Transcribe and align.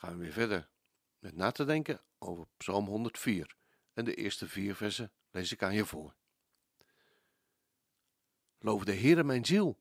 gaan 0.00 0.16
we 0.16 0.22
weer 0.22 0.32
verder 0.32 0.68
met 1.18 1.36
na 1.36 1.50
te 1.50 1.64
denken 1.64 2.00
over 2.18 2.46
Psalm 2.56 2.86
104. 2.86 3.56
En 3.92 4.04
de 4.04 4.14
eerste 4.14 4.48
vier 4.48 4.74
versen 4.74 5.12
lees 5.30 5.52
ik 5.52 5.62
aan 5.62 5.74
je 5.74 5.86
voor. 5.86 6.14
Loof 8.58 8.84
de 8.84 8.94
Heere 8.94 9.24
mijn 9.24 9.44
ziel. 9.44 9.80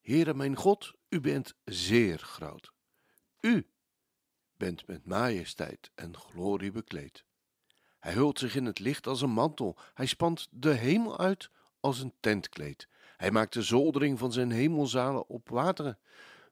Heere 0.00 0.34
mijn 0.34 0.56
God, 0.56 0.92
u 1.08 1.20
bent 1.20 1.54
zeer 1.64 2.18
groot. 2.18 2.72
U 3.40 3.70
bent 4.56 4.86
met 4.86 5.06
majesteit 5.06 5.90
en 5.94 6.16
glorie 6.16 6.72
bekleed. 6.72 7.24
Hij 7.98 8.12
hult 8.12 8.38
zich 8.38 8.54
in 8.54 8.64
het 8.64 8.78
licht 8.78 9.06
als 9.06 9.20
een 9.20 9.30
mantel. 9.30 9.78
Hij 9.94 10.06
spant 10.06 10.48
de 10.50 10.72
hemel 10.72 11.18
uit 11.18 11.50
als 11.80 12.00
een 12.00 12.14
tentkleed. 12.20 12.88
Hij 13.16 13.30
maakt 13.30 13.52
de 13.52 13.62
zoldering 13.62 14.18
van 14.18 14.32
zijn 14.32 14.50
hemelzalen 14.50 15.28
op 15.28 15.48
wateren 15.48 15.98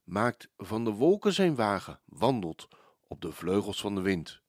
maakt 0.05 0.49
van 0.57 0.85
de 0.85 0.91
wolken 0.91 1.33
zijn 1.33 1.55
wagen, 1.55 2.01
wandelt 2.05 2.69
op 3.09 3.21
de 3.21 3.33
vleugels 3.33 3.81
van 3.81 3.95
de 3.95 4.01
wind. 4.01 4.41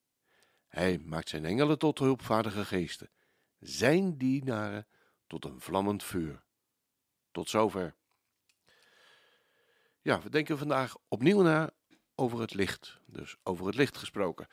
Hij 0.67 0.97
maakt 0.97 1.29
zijn 1.29 1.45
engelen 1.45 1.79
tot 1.79 1.99
hulpvaardige 1.99 2.65
geesten, 2.65 3.09
zijn 3.59 4.17
dienaren 4.17 4.87
tot 5.27 5.45
een 5.45 5.61
vlammend 5.61 6.03
vuur. 6.03 6.43
Tot 7.31 7.49
zover. 7.49 7.95
Ja, 10.01 10.21
we 10.21 10.29
denken 10.29 10.57
vandaag 10.57 10.95
opnieuw 11.07 11.41
na 11.41 11.71
over 12.15 12.39
het 12.39 12.53
licht, 12.53 12.99
dus 13.05 13.35
over 13.43 13.65
het 13.65 13.75
licht 13.75 13.97
gesproken. 13.97 14.47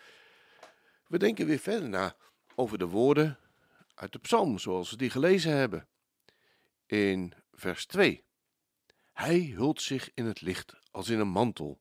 We 1.06 1.18
denken 1.18 1.46
weer 1.46 1.58
verder 1.58 1.88
na 1.88 2.16
over 2.54 2.78
de 2.78 2.86
woorden 2.86 3.38
uit 3.94 4.12
de 4.12 4.18
psalm, 4.18 4.58
zoals 4.58 4.90
we 4.90 4.96
die 4.96 5.10
gelezen 5.10 5.52
hebben. 5.52 5.88
In 6.86 7.32
vers 7.52 7.86
2. 7.86 8.24
Hij 9.20 9.40
hult 9.40 9.82
zich 9.82 10.10
in 10.14 10.26
het 10.26 10.40
licht 10.40 10.76
als 10.90 11.08
in 11.08 11.18
een 11.18 11.28
mantel. 11.28 11.80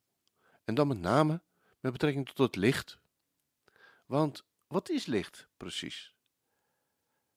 En 0.64 0.76
dan 0.76 0.88
met 0.88 1.00
name 1.00 1.42
met 1.80 1.92
betrekking 1.92 2.26
tot 2.26 2.38
het 2.38 2.56
licht. 2.56 3.00
Want 4.06 4.44
wat 4.68 4.90
is 4.90 5.06
licht 5.06 5.48
precies? 5.58 6.16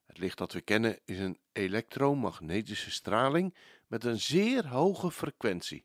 Het 0.04 0.18
licht 0.18 0.38
dat 0.38 0.52
we 0.52 0.60
kennen 0.60 1.00
is 1.04 1.18
een 1.18 1.38
elektromagnetische 1.52 2.90
straling 2.90 3.56
met 3.86 4.04
een 4.04 4.20
zeer 4.20 4.66
hoge 4.68 5.10
frequentie. 5.10 5.84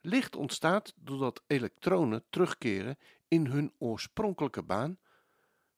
Licht 0.00 0.36
ontstaat 0.36 0.92
doordat 0.96 1.42
elektronen 1.46 2.24
terugkeren 2.30 2.98
in 3.28 3.46
hun 3.46 3.72
oorspronkelijke 3.78 4.62
baan 4.62 4.98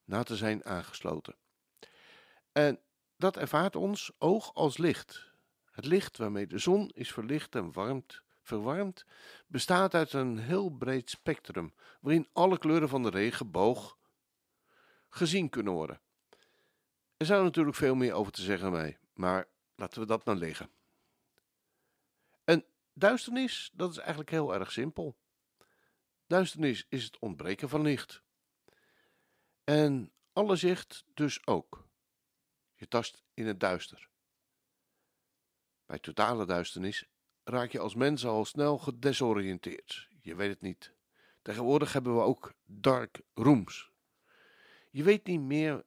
na 0.05 0.23
te 0.23 0.37
zijn 0.37 0.65
aangesloten. 0.65 1.37
En 2.53 2.81
dat 3.17 3.37
ervaart 3.37 3.77
ons 3.77 4.13
oog 4.19 4.55
als 4.55 4.79
licht. 4.79 5.30
Het 5.71 5.85
licht 5.85 6.17
waarmee 6.17 6.47
de 6.47 6.59
zon 6.59 6.91
is 6.95 7.13
verlicht 7.13 7.55
en 7.55 7.73
warmt, 7.73 8.23
verwarmd, 8.43 9.05
bestaat 9.47 9.95
uit 9.95 10.13
een 10.13 10.39
heel 10.39 10.71
breed 10.71 11.11
spectrum, 11.11 11.75
waarin 12.01 12.29
alle 12.33 12.59
kleuren 12.59 12.89
van 12.89 13.03
de 13.03 13.11
regenboog 13.11 13.99
gezien 15.09 15.49
kunnen 15.49 15.73
worden. 15.73 16.01
Er 17.17 17.27
zou 17.27 17.45
natuurlijk 17.45 17.77
veel 17.77 17.95
meer 17.95 18.13
over 18.13 18.33
te 18.33 18.43
zeggen 18.43 18.73
mee, 18.73 18.99
maar 19.15 19.49
laten 19.75 20.01
we 20.01 20.07
dat 20.07 20.25
maar 20.25 20.37
liggen. 20.37 20.71
En 22.45 22.65
duisternis, 22.93 23.71
dat 23.73 23.91
is 23.91 23.99
eigenlijk 23.99 24.31
heel 24.31 24.55
erg 24.55 24.73
simpel. 24.73 25.17
Duisternis 26.27 26.87
is 26.89 27.05
het 27.05 27.19
ontbreken 27.19 27.69
van 27.69 27.83
licht. 27.83 28.23
En 29.65 30.13
alle 30.33 30.57
zicht 30.57 31.05
dus 31.15 31.47
ook. 31.47 31.89
Je 32.75 32.89
tast 32.89 33.23
in 33.35 33.47
het 33.47 33.61
duister. 33.61 34.09
Bij 35.91 35.99
totale 35.99 36.47
duisternis 36.47 37.09
raak 37.45 37.71
je 37.71 37.79
als 37.79 37.95
mens 37.95 38.27
al 38.27 38.45
snel 38.45 38.79
gedesoriënteerd. 38.79 40.09
Je 40.23 40.35
weet 40.35 40.51
het 40.51 40.61
niet. 40.61 40.93
Tegenwoordig 41.43 41.93
hebben 41.93 42.15
we 42.15 42.21
ook 42.21 42.53
dark 42.65 43.21
rooms. 43.35 43.91
Je 44.91 45.03
weet 45.03 45.27
niet 45.27 45.41
meer 45.41 45.85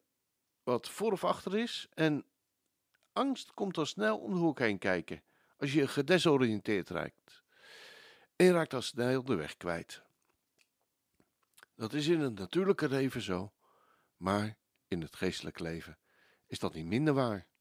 wat 0.64 0.90
voor 0.90 1.12
of 1.12 1.24
achter 1.24 1.58
is 1.58 1.88
en 1.94 2.26
angst 3.14 3.54
komt 3.54 3.78
al 3.78 3.86
snel 3.86 4.18
om 4.20 4.34
de 4.34 4.40
hoek 4.40 4.60
heen 4.60 4.78
kijken 4.78 5.24
als 5.58 5.74
je 5.74 5.88
gedesoriënteerd 5.88 6.90
raakt. 6.90 7.44
En 8.36 8.46
je 8.46 8.52
raakt 8.52 8.74
al 8.74 8.82
snel 8.82 9.24
de 9.24 9.36
weg 9.36 9.58
kwijt. 9.58 10.04
Dat 11.76 11.94
is 11.94 12.08
in 12.08 12.20
het 12.20 12.40
natuurlijke 12.40 12.90
leven 12.90 13.22
zo, 13.22 13.54
maar 14.18 14.58
in 14.88 15.02
het 15.02 15.16
geestelijke 15.16 15.64
leven 15.64 15.98
is 16.48 16.60
dat 16.60 16.74
niet 16.74 16.86
minder 16.86 17.14
waar. 17.14 17.52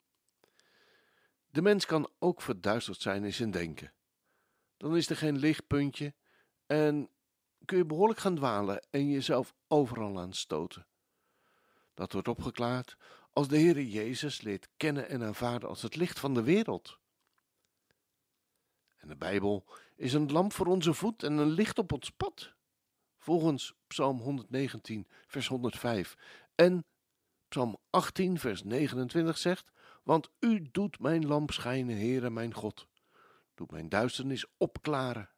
De 1.52 1.62
mens 1.62 1.86
kan 1.86 2.10
ook 2.18 2.42
verduisterd 2.42 3.00
zijn 3.00 3.24
in 3.24 3.32
zijn 3.32 3.50
denken. 3.50 3.92
Dan 4.76 4.96
is 4.96 5.10
er 5.10 5.16
geen 5.16 5.38
lichtpuntje 5.38 6.14
en 6.66 7.08
kun 7.64 7.76
je 7.76 7.84
behoorlijk 7.84 8.20
gaan 8.20 8.34
dwalen 8.34 8.86
en 8.90 9.10
jezelf 9.10 9.54
overal 9.68 10.20
aan 10.20 10.32
stoten. 10.32 10.86
Dat 11.94 12.12
wordt 12.12 12.28
opgeklaard 12.28 12.96
als 13.32 13.48
de 13.48 13.58
Heere 13.58 13.90
Jezus 13.90 14.40
leert 14.40 14.68
kennen 14.76 15.08
en 15.08 15.22
aanvaarden 15.22 15.68
als 15.68 15.82
het 15.82 15.96
licht 15.96 16.18
van 16.18 16.34
de 16.34 16.42
wereld. 16.42 16.98
En 18.96 19.08
de 19.08 19.16
Bijbel 19.16 19.64
is 19.96 20.12
een 20.12 20.32
lamp 20.32 20.52
voor 20.52 20.66
onze 20.66 20.94
voet 20.94 21.22
en 21.22 21.32
een 21.32 21.50
licht 21.50 21.78
op 21.78 21.92
ons 21.92 22.10
pad. 22.10 22.52
Volgens 23.18 23.74
Psalm 23.86 24.18
119, 24.18 25.06
vers 25.26 25.48
105. 25.48 26.16
En 26.54 26.84
Psalm 27.48 27.76
18, 27.90 28.38
vers 28.38 28.62
29 28.62 29.38
zegt: 29.38 29.72
want 30.02 30.30
u 30.40 30.68
doet 30.70 30.98
mijn 30.98 31.26
lamp 31.26 31.50
schijnen, 31.50 31.96
Heere 31.96 32.30
mijn 32.30 32.54
God. 32.54 32.88
Doet 33.54 33.70
mijn 33.70 33.88
duisternis 33.88 34.46
opklaren. 34.56 35.30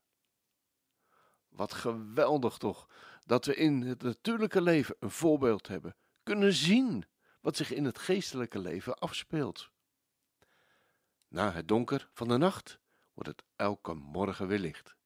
Wat 1.48 1.72
geweldig 1.72 2.58
toch, 2.58 2.88
dat 3.26 3.44
we 3.44 3.54
in 3.54 3.82
het 3.82 4.02
natuurlijke 4.02 4.62
leven 4.62 4.96
een 4.98 5.10
voorbeeld 5.10 5.68
hebben. 5.68 5.96
Kunnen 6.22 6.52
zien 6.52 7.04
wat 7.40 7.56
zich 7.56 7.70
in 7.72 7.84
het 7.84 7.98
geestelijke 7.98 8.58
leven 8.58 8.98
afspeelt. 8.98 9.70
Na 11.28 11.52
het 11.52 11.68
donker 11.68 12.08
van 12.12 12.28
de 12.28 12.36
nacht 12.36 12.78
wordt 13.12 13.28
het 13.28 13.44
elke 13.56 13.94
morgen 13.94 14.46
weer 14.46 14.58
licht. 14.58 14.96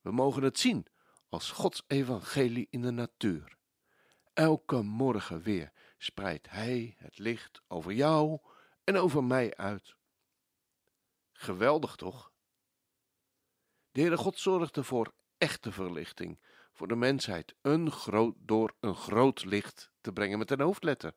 We 0.00 0.12
mogen 0.12 0.42
het 0.42 0.58
zien 0.58 0.86
als 1.28 1.50
Gods 1.50 1.82
evangelie 1.86 2.66
in 2.70 2.82
de 2.82 2.90
natuur. 2.90 3.56
Elke 4.32 4.82
morgen 4.82 5.42
weer 5.42 5.72
spreidt 6.02 6.50
Hij 6.50 6.94
het 6.98 7.18
licht 7.18 7.62
over 7.68 7.92
jou 7.92 8.38
en 8.84 8.96
over 8.96 9.24
mij 9.24 9.56
uit. 9.56 9.94
Geweldig 11.32 11.96
toch? 11.96 12.32
De 13.90 14.00
Heere 14.00 14.16
God 14.16 14.38
zorgde 14.38 14.84
voor 14.84 15.14
echte 15.38 15.72
verlichting 15.72 16.40
voor 16.72 16.88
de 16.88 16.96
mensheid, 16.96 17.54
een 17.60 17.90
groot, 17.90 18.34
door 18.38 18.76
een 18.80 18.94
groot 18.94 19.44
licht 19.44 19.90
te 20.00 20.12
brengen 20.12 20.38
met 20.38 20.50
een 20.50 20.60
hoofdletter. 20.60 21.14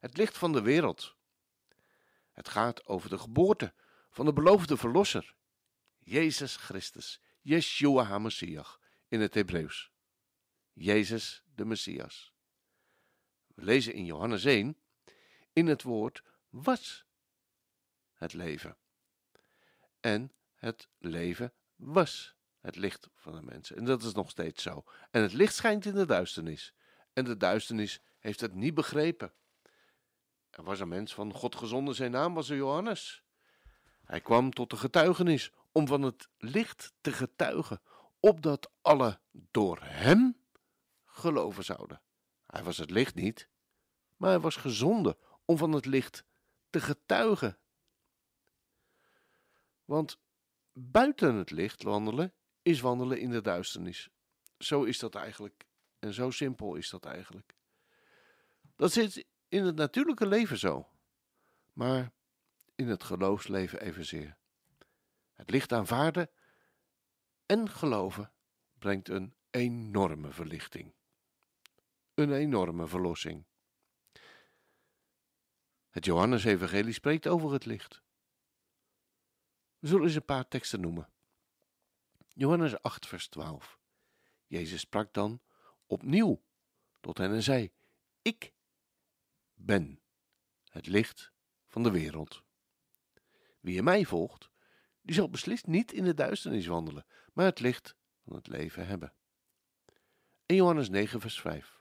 Het 0.00 0.16
licht 0.16 0.38
van 0.38 0.52
de 0.52 0.62
wereld. 0.62 1.16
Het 2.32 2.48
gaat 2.48 2.86
over 2.86 3.10
de 3.10 3.18
geboorte 3.18 3.74
van 4.10 4.24
de 4.24 4.32
beloofde 4.32 4.76
verlosser, 4.76 5.36
Jezus 5.98 6.56
Christus, 6.56 7.20
Yeshua 7.40 8.02
HaMashiach 8.02 8.80
in 9.08 9.20
het 9.20 9.34
Hebreeuws. 9.34 9.90
Jezus 10.72 11.42
de 11.54 11.64
Messias. 11.64 12.35
We 13.56 13.64
lezen 13.64 13.94
in 13.94 14.04
Johannes 14.04 14.44
1, 14.44 14.76
in 15.52 15.66
het 15.66 15.82
woord 15.82 16.22
was 16.48 17.04
het 18.12 18.32
leven. 18.32 18.76
En 20.00 20.32
het 20.54 20.88
leven 20.98 21.52
was 21.76 22.36
het 22.60 22.76
licht 22.76 23.08
van 23.14 23.32
de 23.32 23.42
mensen. 23.42 23.76
En 23.76 23.84
dat 23.84 24.02
is 24.02 24.12
nog 24.12 24.30
steeds 24.30 24.62
zo. 24.62 24.84
En 25.10 25.22
het 25.22 25.32
licht 25.32 25.54
schijnt 25.54 25.84
in 25.84 25.94
de 25.94 26.06
duisternis. 26.06 26.74
En 27.12 27.24
de 27.24 27.36
duisternis 27.36 28.00
heeft 28.18 28.40
het 28.40 28.54
niet 28.54 28.74
begrepen. 28.74 29.32
Er 30.50 30.62
was 30.62 30.80
een 30.80 30.88
mens 30.88 31.14
van 31.14 31.32
God 31.32 31.54
gezonden, 31.54 31.94
zijn 31.94 32.10
naam 32.10 32.34
was 32.34 32.46
Johannes. 32.46 33.24
Hij 34.04 34.20
kwam 34.20 34.50
tot 34.50 34.70
de 34.70 34.76
getuigenis 34.76 35.52
om 35.72 35.86
van 35.86 36.02
het 36.02 36.28
licht 36.38 36.92
te 37.00 37.12
getuigen, 37.12 37.80
opdat 38.20 38.70
alle 38.80 39.20
door 39.32 39.78
hem 39.82 40.36
geloven 41.04 41.64
zouden. 41.64 42.00
Hij 42.46 42.62
was 42.62 42.76
het 42.76 42.90
licht 42.90 43.14
niet, 43.14 43.48
maar 44.16 44.30
hij 44.30 44.40
was 44.40 44.56
gezonden 44.56 45.16
om 45.44 45.56
van 45.56 45.72
het 45.72 45.86
licht 45.86 46.24
te 46.70 46.80
getuigen. 46.80 47.58
Want 49.84 50.20
buiten 50.72 51.34
het 51.34 51.50
licht 51.50 51.82
wandelen 51.82 52.34
is 52.62 52.80
wandelen 52.80 53.20
in 53.20 53.30
de 53.30 53.40
duisternis. 53.40 54.10
zo 54.58 54.84
is 54.84 54.98
dat 54.98 55.14
eigenlijk. 55.14 55.66
En 55.98 56.12
zo 56.12 56.30
simpel 56.30 56.74
is 56.74 56.90
dat 56.90 57.04
eigenlijk. 57.04 57.54
Dat 58.76 58.92
zit 58.92 59.26
in 59.48 59.64
het 59.64 59.76
natuurlijke 59.76 60.26
leven 60.26 60.58
zo. 60.58 60.88
Maar 61.72 62.12
in 62.74 62.88
het 62.88 63.04
geloofsleven 63.04 63.80
evenzeer. 63.80 64.36
Het 65.34 65.50
licht 65.50 65.72
aanvaarden 65.72 66.30
en 67.46 67.70
geloven 67.70 68.32
brengt 68.78 69.08
een 69.08 69.34
enorme 69.50 70.32
verlichting. 70.32 70.94
Een 72.16 72.32
enorme 72.32 72.86
verlossing. 72.86 73.46
Het 75.90 76.04
Johannesevangelie 76.04 76.92
spreekt 76.92 77.26
over 77.26 77.52
het 77.52 77.64
licht. 77.64 78.02
We 79.78 79.86
zullen 79.88 80.04
eens 80.04 80.14
een 80.14 80.24
paar 80.24 80.48
teksten 80.48 80.80
noemen. 80.80 81.10
Johannes 82.28 82.82
8, 82.82 83.06
vers 83.06 83.28
12. 83.28 83.78
Jezus 84.46 84.80
sprak 84.80 85.12
dan 85.12 85.40
opnieuw 85.86 86.42
tot 87.00 87.18
hen 87.18 87.32
en 87.32 87.42
zei: 87.42 87.72
Ik 88.22 88.52
ben 89.54 90.02
het 90.64 90.86
licht 90.86 91.32
van 91.66 91.82
de 91.82 91.90
wereld. 91.90 92.42
Wie 93.60 93.76
in 93.76 93.84
mij 93.84 94.04
volgt, 94.04 94.50
die 95.00 95.14
zal 95.14 95.30
beslist 95.30 95.66
niet 95.66 95.92
in 95.92 96.04
de 96.04 96.14
duisternis 96.14 96.66
wandelen, 96.66 97.06
maar 97.32 97.44
het 97.44 97.60
licht 97.60 97.96
van 98.24 98.34
het 98.34 98.46
leven 98.46 98.86
hebben. 98.86 99.14
In 100.46 100.56
Johannes 100.56 100.88
9, 100.88 101.20
vers 101.20 101.40
5. 101.40 101.75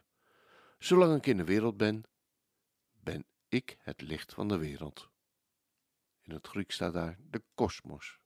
Zolang 0.77 1.15
ik 1.15 1.25
in 1.25 1.37
de 1.37 1.43
wereld 1.43 1.77
ben, 1.77 2.03
ben 2.93 3.25
ik 3.47 3.77
het 3.79 4.01
licht 4.01 4.33
van 4.33 4.47
de 4.47 4.57
wereld. 4.57 5.09
In 6.21 6.33
het 6.33 6.47
Grieks 6.47 6.75
staat 6.75 6.93
daar 6.93 7.17
de 7.29 7.43
kosmos. 7.55 8.19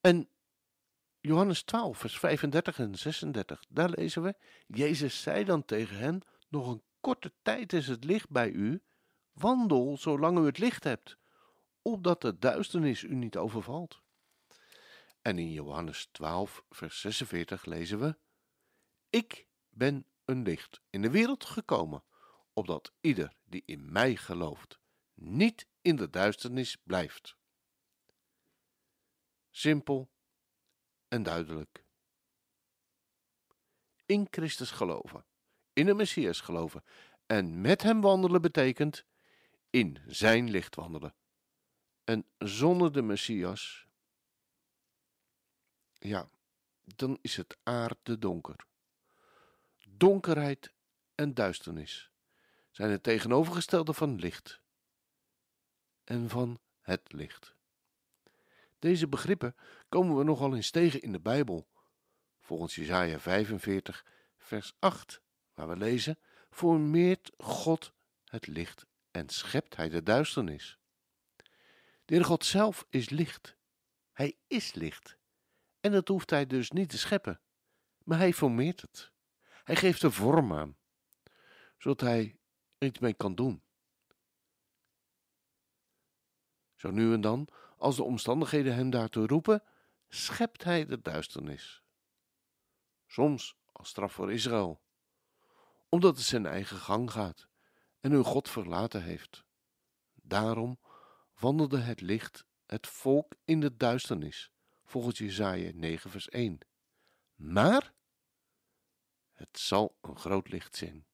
En 0.00 0.28
Johannes 1.20 1.62
12, 1.62 1.98
vers 1.98 2.18
35 2.18 2.78
en 2.78 2.94
36, 2.94 3.64
daar 3.68 3.90
lezen 3.90 4.22
we: 4.22 4.34
Jezus 4.66 5.22
zei 5.22 5.44
dan 5.44 5.64
tegen 5.64 5.96
hen: 5.96 6.22
Nog 6.48 6.68
een 6.68 6.82
korte 7.00 7.32
tijd 7.42 7.72
is 7.72 7.88
het 7.88 8.04
licht 8.04 8.30
bij 8.30 8.50
u. 8.50 8.82
Wandel 9.32 9.96
zolang 9.96 10.38
u 10.38 10.46
het 10.46 10.58
licht 10.58 10.84
hebt, 10.84 11.16
opdat 11.82 12.20
de 12.20 12.38
duisternis 12.38 13.02
u 13.02 13.14
niet 13.14 13.36
overvalt. 13.36 14.02
En 15.22 15.38
in 15.38 15.52
Johannes 15.52 16.08
12, 16.12 16.64
vers 16.70 17.00
46 17.00 17.64
lezen 17.64 17.98
we: 18.00 18.16
Ik 19.10 19.46
ben 19.68 20.06
een 20.24 20.42
licht 20.42 20.80
in 20.90 21.02
de 21.02 21.10
wereld 21.10 21.44
gekomen, 21.44 22.04
opdat 22.52 22.92
ieder 23.00 23.34
die 23.44 23.62
in 23.66 23.92
mij 23.92 24.16
gelooft 24.16 24.78
niet 25.14 25.66
in 25.80 25.96
de 25.96 26.10
duisternis 26.10 26.76
blijft. 26.76 27.36
Simpel 29.50 30.10
en 31.08 31.22
duidelijk. 31.22 31.84
In 34.06 34.26
Christus 34.30 34.70
geloven, 34.70 35.26
in 35.72 35.86
de 35.86 35.94
Messias 35.94 36.40
geloven 36.40 36.84
en 37.26 37.60
met 37.60 37.82
hem 37.82 38.00
wandelen 38.00 38.42
betekent 38.42 39.04
in 39.70 39.98
zijn 40.06 40.50
licht 40.50 40.74
wandelen. 40.74 41.14
En 42.04 42.26
zonder 42.38 42.92
de 42.92 43.02
Messias, 43.02 43.86
ja, 45.92 46.30
dan 46.80 47.18
is 47.20 47.36
het 47.36 47.56
aarde 47.62 48.18
donker. 48.18 48.66
Donkerheid 49.96 50.72
en 51.14 51.34
duisternis 51.34 52.10
zijn 52.70 52.90
het 52.90 53.02
tegenovergestelde 53.02 53.92
van 53.92 54.16
licht 54.16 54.60
en 56.04 56.28
van 56.28 56.60
het 56.80 57.12
licht. 57.12 57.54
Deze 58.78 59.08
begrippen 59.08 59.56
komen 59.88 60.16
we 60.16 60.24
nogal 60.24 60.54
eens 60.54 60.70
tegen 60.70 61.02
in 61.02 61.12
de 61.12 61.20
Bijbel. 61.20 61.68
Volgens 62.40 62.74
Jesaja 62.74 63.18
45, 63.18 64.06
vers 64.36 64.72
8, 64.78 65.20
waar 65.54 65.68
we 65.68 65.76
lezen: 65.76 66.18
Formeert 66.50 67.30
God 67.38 67.92
het 68.24 68.46
licht 68.46 68.86
en 69.10 69.28
schept 69.28 69.76
hij 69.76 69.88
de 69.88 70.02
duisternis. 70.02 70.78
De 72.04 72.24
God 72.24 72.44
zelf 72.44 72.86
is 72.90 73.10
licht. 73.10 73.56
Hij 74.12 74.36
is 74.46 74.74
licht. 74.74 75.16
En 75.80 75.92
dat 75.92 76.08
hoeft 76.08 76.30
hij 76.30 76.46
dus 76.46 76.70
niet 76.70 76.88
te 76.88 76.98
scheppen, 76.98 77.40
maar 78.04 78.18
hij 78.18 78.32
formeert 78.32 78.80
het. 78.80 79.12
Hij 79.64 79.76
geeft 79.76 80.02
er 80.02 80.12
vorm 80.12 80.52
aan, 80.52 80.76
zodat 81.78 82.00
hij 82.00 82.38
er 82.78 82.86
iets 82.86 82.98
mee 82.98 83.14
kan 83.14 83.34
doen. 83.34 83.62
Zo 86.74 86.90
nu 86.90 87.12
en 87.12 87.20
dan, 87.20 87.48
als 87.78 87.96
de 87.96 88.02
omstandigheden 88.02 88.74
hem 88.74 88.90
daartoe 88.90 89.26
roepen, 89.26 89.62
schept 90.08 90.64
hij 90.64 90.86
de 90.86 91.00
duisternis. 91.00 91.82
Soms 93.06 93.56
als 93.72 93.88
straf 93.88 94.12
voor 94.12 94.32
Israël, 94.32 94.82
omdat 95.88 96.16
het 96.16 96.24
zijn 96.24 96.46
eigen 96.46 96.76
gang 96.76 97.10
gaat 97.10 97.48
en 98.00 98.10
hun 98.10 98.24
God 98.24 98.48
verlaten 98.48 99.02
heeft. 99.02 99.44
Daarom 100.14 100.78
wandelde 101.34 101.78
het 101.78 102.00
licht 102.00 102.46
het 102.66 102.86
volk 102.86 103.34
in 103.44 103.60
de 103.60 103.76
duisternis, 103.76 104.50
volgens 104.84 105.18
Jesaja 105.18 105.70
9 105.74 106.10
vers 106.10 106.28
1. 106.28 106.58
Maar 107.34 107.92
het 109.34 109.58
zal 109.58 109.96
een 110.00 110.18
groot 110.18 110.48
licht 110.48 110.76
zijn. 110.76 111.06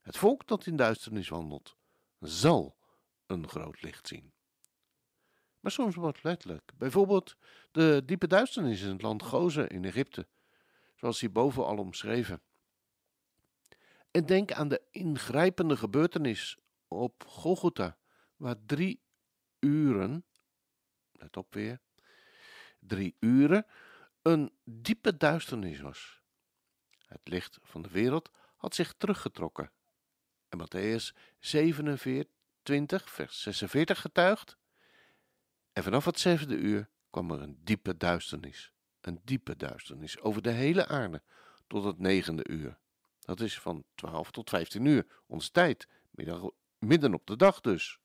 Het 0.00 0.16
volk 0.16 0.46
dat 0.46 0.66
in 0.66 0.76
duisternis 0.76 1.28
wandelt, 1.28 1.76
zal 2.20 2.76
een 3.26 3.48
groot 3.48 3.82
licht 3.82 4.08
zien. 4.08 4.32
Maar 5.60 5.72
soms 5.72 5.94
wordt 5.94 6.22
letterlijk, 6.22 6.72
bijvoorbeeld 6.76 7.36
de 7.70 8.02
diepe 8.04 8.26
duisternis 8.26 8.82
in 8.82 8.88
het 8.88 9.02
land 9.02 9.22
Gozen 9.22 9.68
in 9.68 9.84
Egypte, 9.84 10.28
zoals 10.94 11.20
hierboven 11.20 11.66
al 11.66 11.78
omschreven. 11.78 12.42
En 14.10 14.26
denk 14.26 14.52
aan 14.52 14.68
de 14.68 14.82
ingrijpende 14.90 15.76
gebeurtenis 15.76 16.58
op 16.88 17.24
Golgotha, 17.26 17.98
waar 18.36 18.56
drie 18.66 19.02
uren, 19.58 20.24
let 21.12 21.36
op 21.36 21.54
weer, 21.54 21.80
drie 22.78 23.16
uren, 23.20 23.66
een 24.22 24.52
diepe 24.64 25.16
duisternis 25.16 25.80
was. 25.80 26.22
Het 27.06 27.20
licht 27.24 27.58
van 27.62 27.82
de 27.82 27.88
wereld 27.88 28.30
had 28.56 28.74
zich 28.74 28.94
teruggetrokken. 28.98 29.70
En 30.48 30.58
Matthäus 30.58 31.16
47, 31.38 32.32
20, 32.62 33.10
vers 33.10 33.42
46 33.42 34.00
getuigt. 34.00 34.56
En 35.72 35.82
vanaf 35.82 36.04
het 36.04 36.18
zevende 36.18 36.56
uur 36.56 36.88
kwam 37.10 37.30
er 37.30 37.42
een 37.42 37.60
diepe 37.64 37.96
duisternis, 37.96 38.72
een 39.00 39.20
diepe 39.24 39.56
duisternis 39.56 40.20
over 40.20 40.42
de 40.42 40.50
hele 40.50 40.86
aarde 40.86 41.22
tot 41.66 41.84
het 41.84 41.98
negende 41.98 42.48
uur. 42.48 42.78
Dat 43.20 43.40
is 43.40 43.60
van 43.60 43.84
12 43.94 44.30
tot 44.30 44.50
15 44.50 44.84
uur, 44.84 45.06
onze 45.26 45.50
tijd, 45.50 45.88
midden 46.78 47.14
op 47.14 47.26
de 47.26 47.36
dag 47.36 47.60
dus. 47.60 47.98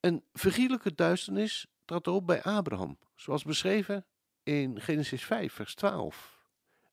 Een 0.00 0.24
vergielijke 0.32 0.94
duisternis 0.94 1.66
trad 1.84 2.06
op 2.06 2.26
bij 2.26 2.42
Abraham, 2.42 2.98
zoals 3.14 3.44
beschreven 3.44 4.06
in 4.42 4.80
Genesis 4.80 5.24
5, 5.24 5.52
vers 5.52 5.74
12. 5.74 6.40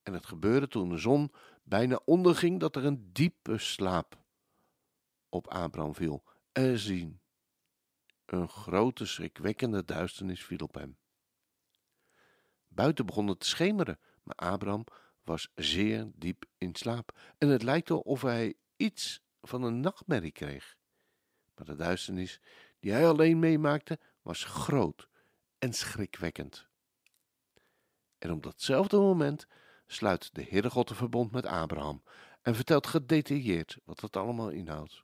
En 0.04 0.14
het 0.14 0.26
gebeurde 0.26 0.68
toen 0.68 0.90
de 0.90 0.98
zon 0.98 1.32
bijna 1.64 2.00
onderging 2.06 2.60
dat 2.60 2.76
er 2.76 2.86
een 2.86 3.10
diepe 3.14 3.58
slaap 3.58 4.18
op 5.30 5.48
Abraham 5.48 5.96
viel. 5.96 6.24
En 6.52 6.80
zien, 6.80 7.22
een 8.26 8.50
grote 8.50 9.06
schrikwekkende 9.06 9.86
duisternis 9.86 10.44
viel 10.44 10.58
op 10.58 10.74
hem. 10.74 10.98
Buiten 12.68 13.06
begon 13.06 13.28
het 13.28 13.40
te 13.40 13.48
schemeren, 13.48 14.00
maar 14.24 14.36
Abraham 14.36 14.84
was 15.24 15.52
zeer 15.56 16.12
diep 16.16 16.46
in 16.58 16.76
slaap 16.76 17.18
en 17.38 17.48
het 17.48 17.64
lijkt 17.64 17.92
of 17.92 18.22
hij 18.22 18.56
iets 18.76 19.22
van 19.42 19.64
een 19.64 19.80
nachtmerrie 19.80 20.32
kreeg. 20.32 20.78
Maar 21.56 21.66
de 21.66 21.76
duisternis 21.76 22.40
die 22.80 22.92
hij 22.92 23.08
alleen 23.08 23.40
meemaakte 23.40 24.00
was 24.22 24.44
groot 24.44 25.10
en 25.58 25.74
schrikwekkend. 25.74 26.69
En 28.20 28.32
op 28.32 28.44
datzelfde 28.44 28.98
moment 28.98 29.48
sluit 29.86 30.36
de 30.36 30.44
Heere 30.44 30.70
God 30.70 30.90
een 30.90 30.96
verbond 30.96 31.32
met 31.32 31.46
Abraham 31.46 32.04
en 32.42 32.56
vertelt 32.56 32.88
gedetailleerd 32.88 33.78
wat 33.84 34.00
het 34.02 34.18
allemaal 34.18 34.50
inhoudt. 34.50 35.04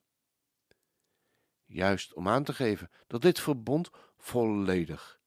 Juist 1.66 2.14
om 2.14 2.28
aan 2.28 2.44
te 2.44 2.54
geven 2.54 2.92
dat 3.08 3.22
dit 3.22 3.40
verbond 3.40 3.90
volledig 4.18 5.20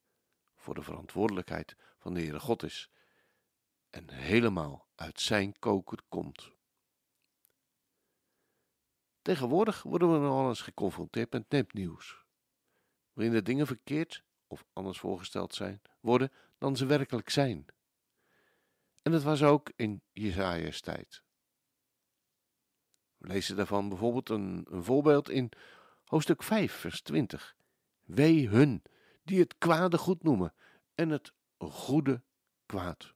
voor 0.54 0.74
de 0.74 0.82
verantwoordelijkheid 0.82 1.76
van 1.98 2.14
de 2.14 2.20
Heere 2.20 2.40
God 2.40 2.62
is 2.62 2.90
en 3.90 4.10
helemaal 4.10 4.88
uit 4.94 5.20
zijn 5.20 5.58
koker 5.58 5.98
komt. 6.08 6.56
Tegenwoordig 9.22 9.82
worden 9.82 10.12
we 10.12 10.18
nog 10.18 10.48
eens 10.48 10.60
geconfronteerd 10.60 11.32
met 11.32 11.50
nepnieuws, 11.50 12.24
waarin 13.12 13.32
de 13.32 13.42
dingen 13.42 13.66
verkeerd 13.66 14.24
of 14.46 14.64
anders 14.72 14.98
voorgesteld 14.98 15.54
zijn, 15.54 15.82
worden 16.00 16.32
dan 16.58 16.76
ze 16.76 16.86
werkelijk 16.86 17.30
zijn. 17.30 17.66
En 19.08 19.14
dat 19.14 19.22
was 19.22 19.42
ook 19.42 19.72
in 19.76 20.02
Jesaja's 20.12 20.80
tijd. 20.80 21.22
We 23.16 23.26
lezen 23.26 23.56
daarvan 23.56 23.88
bijvoorbeeld 23.88 24.28
een, 24.28 24.66
een 24.70 24.84
voorbeeld 24.84 25.28
in 25.28 25.50
hoofdstuk 26.04 26.42
5, 26.42 26.72
vers 26.72 27.02
20. 27.02 27.56
Wee 28.02 28.48
hun 28.48 28.82
die 29.22 29.38
het 29.38 29.58
kwade 29.58 29.98
goed 29.98 30.22
noemen 30.22 30.54
en 30.94 31.08
het 31.08 31.32
goede 31.58 32.22
kwaad. 32.66 33.14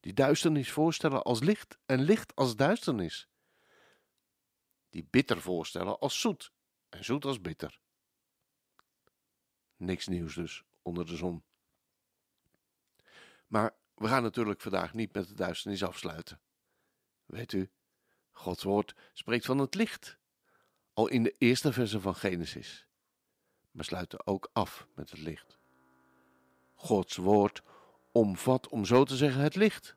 Die 0.00 0.12
duisternis 0.12 0.72
voorstellen 0.72 1.22
als 1.22 1.40
licht 1.40 1.78
en 1.86 2.00
licht 2.00 2.34
als 2.34 2.56
duisternis. 2.56 3.28
Die 4.88 5.06
bitter 5.10 5.40
voorstellen 5.40 5.98
als 5.98 6.20
zoet 6.20 6.52
en 6.88 7.04
zoet 7.04 7.24
als 7.24 7.40
bitter. 7.40 7.80
Niks 9.76 10.06
nieuws 10.06 10.34
dus 10.34 10.64
onder 10.82 11.06
de 11.06 11.16
zon. 11.16 11.44
Maar 13.46 13.76
we 13.98 14.08
gaan 14.08 14.22
natuurlijk 14.22 14.60
vandaag 14.60 14.94
niet 14.94 15.12
met 15.14 15.28
de 15.28 15.34
duisternis 15.34 15.84
afsluiten. 15.84 16.40
Weet 17.26 17.52
u, 17.52 17.70
Gods 18.30 18.62
woord 18.62 18.94
spreekt 19.12 19.44
van 19.44 19.58
het 19.58 19.74
licht, 19.74 20.18
al 20.92 21.08
in 21.08 21.22
de 21.22 21.34
eerste 21.38 21.72
verse 21.72 22.00
van 22.00 22.14
Genesis, 22.14 22.86
maar 23.70 23.84
sluiten 23.84 24.26
ook 24.26 24.50
af 24.52 24.86
met 24.94 25.10
het 25.10 25.20
licht. 25.20 25.58
Gods 26.74 27.16
woord 27.16 27.62
omvat, 28.12 28.68
om 28.68 28.84
zo 28.84 29.04
te 29.04 29.16
zeggen, 29.16 29.42
het 29.42 29.54
licht, 29.54 29.96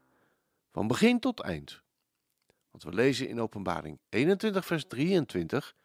van 0.72 0.88
begin 0.88 1.20
tot 1.20 1.40
eind. 1.40 1.82
Want 2.72 2.84
we 2.84 2.94
lezen 2.94 3.28
in 3.28 3.42
Openbaring 3.42 4.00
21, 4.10 4.66
vers 4.66 4.86
23: 4.86 5.76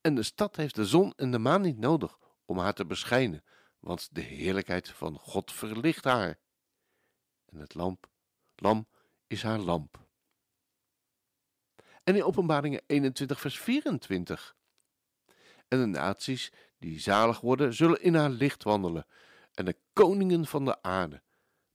En 0.00 0.14
de 0.14 0.22
stad 0.22 0.56
heeft 0.56 0.74
de 0.74 0.86
zon 0.86 1.12
en 1.16 1.30
de 1.30 1.38
maan 1.38 1.60
niet 1.60 1.78
nodig 1.78 2.18
om 2.44 2.58
haar 2.58 2.74
te 2.74 2.86
beschijnen, 2.86 3.44
want 3.78 4.08
de 4.14 4.20
heerlijkheid 4.20 4.90
van 4.90 5.18
God 5.18 5.52
verlicht 5.52 6.04
haar. 6.04 6.38
En 7.46 7.58
het 7.58 7.74
lamp, 7.74 8.08
lam 8.56 8.86
is 9.26 9.42
haar 9.42 9.58
lamp. 9.58 10.04
En 12.04 12.16
in 12.16 12.24
Openbaringen 12.24 12.82
21, 12.86 13.40
vers 13.40 13.58
24. 13.58 14.56
En 15.68 15.78
de 15.78 15.86
naties 15.86 16.52
die 16.78 17.00
zalig 17.00 17.40
worden, 17.40 17.74
zullen 17.74 18.02
in 18.02 18.14
haar 18.14 18.30
licht 18.30 18.62
wandelen. 18.62 19.06
En 19.54 19.64
de 19.64 19.76
koningen 19.92 20.46
van 20.46 20.64
de 20.64 20.82
aarde 20.82 21.22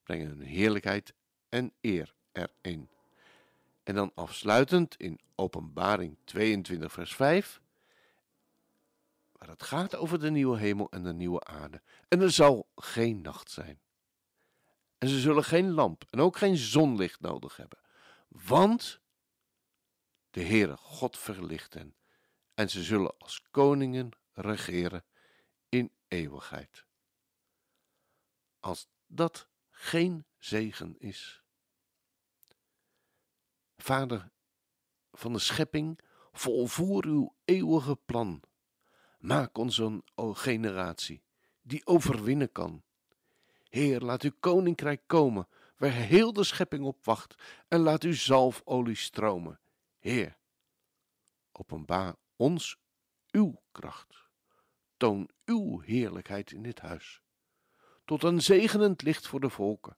brengen 0.03 0.27
hun 0.27 0.41
heerlijkheid 0.41 1.13
en 1.49 1.73
eer 1.81 2.13
erin. 2.31 2.89
En 3.83 3.95
dan 3.95 4.11
afsluitend 4.15 4.95
in 4.95 5.19
Openbaring 5.35 6.17
22, 6.23 6.91
vers 6.91 7.15
5. 7.15 7.61
Waar 9.31 9.49
het 9.49 9.63
gaat 9.63 9.95
over 9.95 10.19
de 10.19 10.31
nieuwe 10.31 10.57
hemel 10.57 10.89
en 10.89 11.03
de 11.03 11.13
nieuwe 11.13 11.43
aarde. 11.43 11.81
En 12.07 12.21
er 12.21 12.31
zal 12.31 12.67
geen 12.75 13.21
nacht 13.21 13.51
zijn. 13.51 13.79
En 15.01 15.09
ze 15.09 15.19
zullen 15.19 15.43
geen 15.43 15.71
lamp 15.71 16.03
en 16.09 16.19
ook 16.19 16.37
geen 16.37 16.57
zonlicht 16.57 17.19
nodig 17.19 17.57
hebben. 17.57 17.79
Want 18.27 19.01
de 20.29 20.41
Heere 20.41 20.77
God 20.77 21.17
verlicht 21.17 21.73
hen. 21.73 21.95
En 22.53 22.69
ze 22.69 22.83
zullen 22.83 23.17
als 23.17 23.41
koningen 23.51 24.09
regeren 24.33 25.05
in 25.69 25.91
eeuwigheid. 26.07 26.85
Als 28.59 28.87
dat 29.07 29.47
geen 29.69 30.25
zegen 30.37 30.97
is. 30.97 31.43
Vader 33.77 34.31
van 35.11 35.33
de 35.33 35.39
schepping, 35.39 35.99
volvoer 36.31 37.05
uw 37.05 37.35
eeuwige 37.45 37.95
plan. 37.95 38.43
Maak 39.19 39.57
ons 39.57 39.77
een 39.77 40.03
generatie 40.15 41.23
die 41.61 41.85
overwinnen 41.85 42.51
kan. 42.51 42.83
Heer, 43.71 43.99
laat 43.99 44.21
uw 44.21 44.31
koninkrijk 44.39 45.01
komen, 45.07 45.47
waar 45.77 45.91
heel 45.91 46.33
de 46.33 46.43
schepping 46.43 46.85
op 46.85 47.05
wacht, 47.05 47.35
en 47.67 47.79
laat 47.79 48.03
uw 48.03 48.13
zalfolie 48.13 48.95
stromen. 48.95 49.59
Heer, 49.99 50.37
openbaar 51.51 52.15
ons 52.35 52.77
uw 53.31 53.61
kracht. 53.71 54.29
Toon 54.97 55.29
uw 55.45 55.79
heerlijkheid 55.79 56.51
in 56.51 56.63
dit 56.63 56.79
huis 56.79 57.21
tot 58.11 58.23
een 58.23 58.41
zegenend 58.41 59.01
licht 59.01 59.27
voor 59.27 59.39
de 59.39 59.49
volken. 59.49 59.97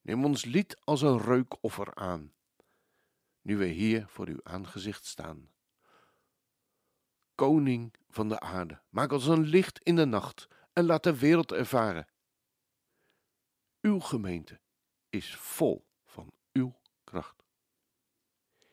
Neem 0.00 0.24
ons 0.24 0.44
lied 0.44 0.76
als 0.84 1.02
een 1.02 1.20
reukoffer 1.20 1.94
aan, 1.94 2.32
nu 3.40 3.56
wij 3.56 3.68
hier 3.68 4.06
voor 4.08 4.26
uw 4.26 4.40
aangezicht 4.42 5.06
staan. 5.06 5.50
Koning 7.34 7.94
van 8.08 8.28
de 8.28 8.40
aarde, 8.40 8.82
maak 8.88 9.12
ons 9.12 9.26
een 9.26 9.44
licht 9.44 9.78
in 9.82 9.96
de 9.96 10.04
nacht 10.04 10.48
en 10.72 10.84
laat 10.84 11.02
de 11.02 11.18
wereld 11.18 11.52
ervaren. 11.52 12.08
Uw 13.86 14.00
gemeente 14.00 14.60
is 15.10 15.36
vol 15.36 15.86
van 16.04 16.32
uw 16.52 16.74
kracht. 17.04 17.44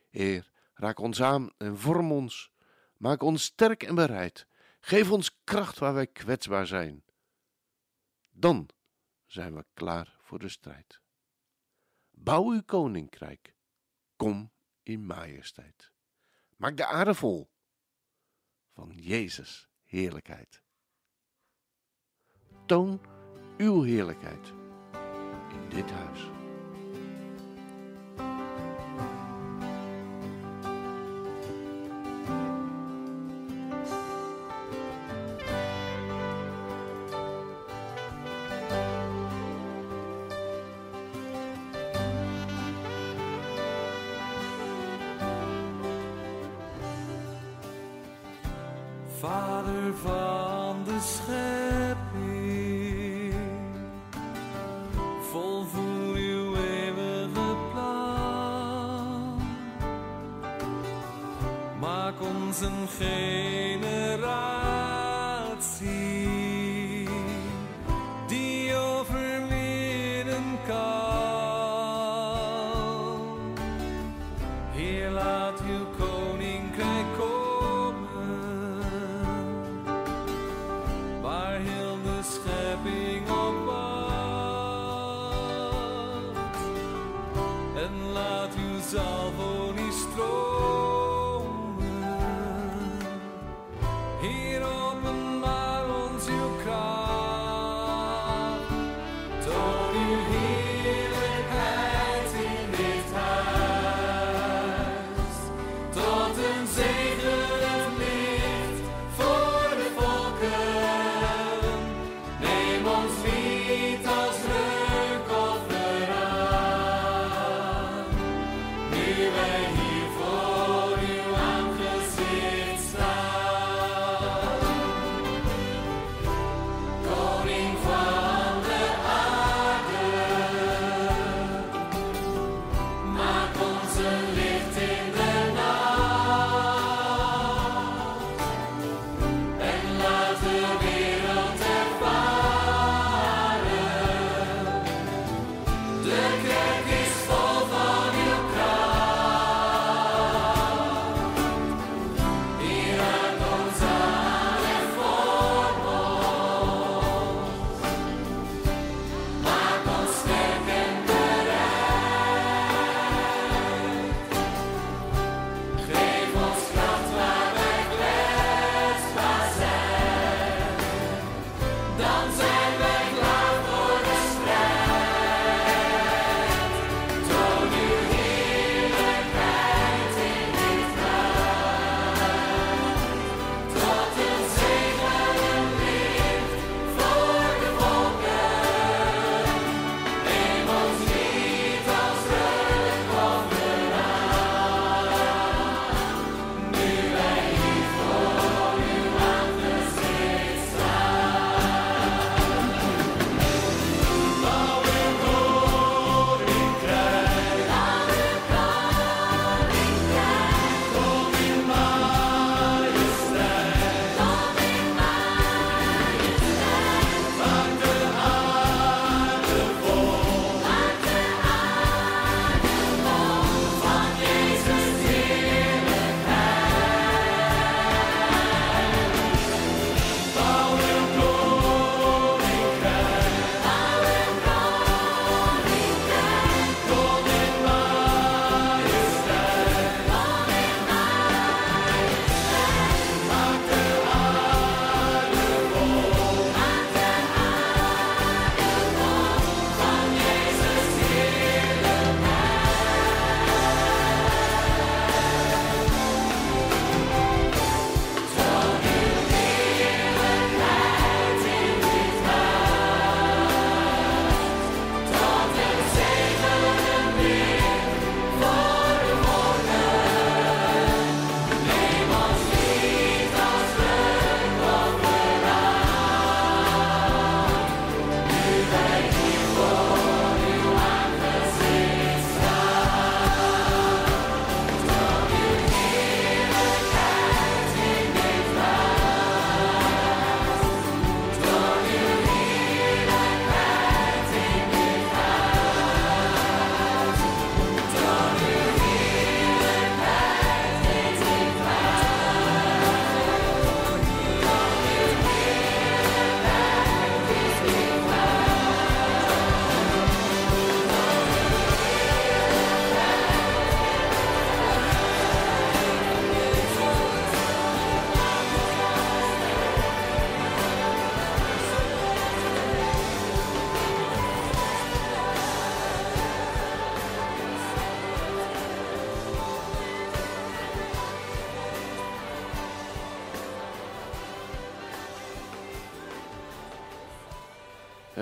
Heer, 0.10 0.52
raak 0.74 1.00
ons 1.00 1.22
aan 1.22 1.52
en 1.58 1.78
vorm 1.78 2.12
ons, 2.12 2.52
maak 2.98 3.22
ons 3.22 3.44
sterk 3.44 3.84
en 3.84 3.96
bereid. 3.96 4.48
Geef 4.80 5.12
ons 5.12 5.44
kracht 5.44 5.80
waar 5.80 5.94
wij 5.94 6.08
kwetsbaar 6.08 6.68
zijn 6.68 7.04
dan 8.34 8.70
zijn 9.26 9.56
we 9.56 9.66
klaar 9.74 10.16
voor 10.20 10.40
de 10.40 10.50
strijd. 10.50 11.02
Bouw 12.12 12.52
uw 12.52 12.62
koninkrijk. 12.62 13.56
Kom 14.16 14.52
in 14.84 15.06
majesteit. 15.06 15.92
Maak 16.56 16.78
de 16.78 16.86
aarde 16.86 17.14
vol 17.14 17.52
van 18.70 18.90
Jezus' 18.90 19.70
heerlijkheid. 19.84 20.62
Toon 22.66 23.02
uw 23.58 23.82
heerlijkheid 23.82 24.63
dit 25.74 25.92
huis. 25.92 26.32
Vader 49.20 49.96
van 49.96 50.84
de 50.84 51.00
schepping, 51.00 51.43
Een 62.62 62.88
generatie 62.88 64.30
die 68.28 68.76
overwinnen 68.76 70.60
kan. 70.68 71.04
Heer, 74.72 75.10
laat 75.10 75.62
uw 75.62 75.86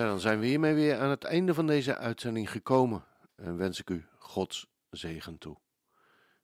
Dan 0.07 0.19
zijn 0.19 0.39
we 0.39 0.45
hiermee 0.45 0.73
weer 0.73 0.99
aan 0.99 1.09
het 1.09 1.23
einde 1.23 1.53
van 1.53 1.67
deze 1.67 1.97
uitzending 1.97 2.51
gekomen 2.51 3.05
en 3.35 3.57
wens 3.57 3.79
ik 3.79 3.89
u 3.89 4.05
Gods 4.17 4.67
zegen 4.89 5.37
toe. 5.37 5.57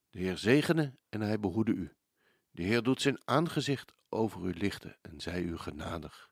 De 0.10 0.20
Heer 0.20 0.38
zegene 0.38 0.98
en 1.10 1.22
hij 1.22 1.40
behoede 1.40 1.72
u. 1.72 1.96
De 2.52 2.64
Heer 2.64 2.84
doet 2.84 3.02
zijn 3.02 3.22
aangezicht 3.26 3.94
over 4.10 4.46
u 4.46 4.54
lichten 4.54 4.98
en 5.02 5.20
zij 5.20 5.42
u 5.42 5.58
genadig. 5.58 6.30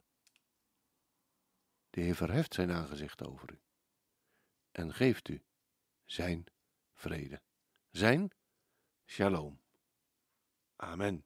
De 1.89 2.01
Heer 2.01 2.15
verheft 2.15 2.53
zijn 2.53 2.71
aangezicht 2.71 3.25
over 3.25 3.51
u 3.51 3.59
en 4.75 4.93
geeft 4.93 5.27
u 5.27 5.43
zijn 6.05 6.45
vrede, 6.93 7.41
zijn 7.91 8.31
shalom. 9.05 9.61
Amen. 10.75 11.25